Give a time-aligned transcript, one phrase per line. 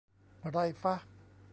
[0.49, 0.95] ไรฟะ